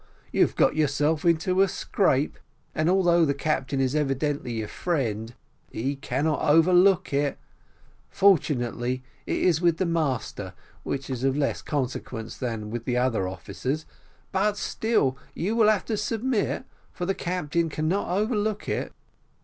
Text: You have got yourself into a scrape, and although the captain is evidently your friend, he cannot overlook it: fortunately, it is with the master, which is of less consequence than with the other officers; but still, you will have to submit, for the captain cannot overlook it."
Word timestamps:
You 0.31 0.41
have 0.41 0.55
got 0.55 0.75
yourself 0.75 1.25
into 1.25 1.61
a 1.61 1.67
scrape, 1.67 2.39
and 2.73 2.89
although 2.89 3.23
the 3.23 3.35
captain 3.35 3.79
is 3.79 3.93
evidently 3.93 4.53
your 4.53 4.67
friend, 4.67 5.35
he 5.69 5.95
cannot 5.95 6.41
overlook 6.41 7.13
it: 7.13 7.37
fortunately, 8.09 9.03
it 9.27 9.37
is 9.37 9.61
with 9.61 9.77
the 9.77 9.85
master, 9.85 10.55
which 10.81 11.07
is 11.11 11.23
of 11.23 11.37
less 11.37 11.61
consequence 11.61 12.35
than 12.39 12.71
with 12.71 12.85
the 12.85 12.97
other 12.97 13.27
officers; 13.27 13.85
but 14.31 14.57
still, 14.57 15.19
you 15.35 15.55
will 15.55 15.69
have 15.69 15.85
to 15.85 15.97
submit, 15.97 16.63
for 16.91 17.05
the 17.05 17.13
captain 17.13 17.69
cannot 17.69 18.09
overlook 18.09 18.67
it." 18.67 18.93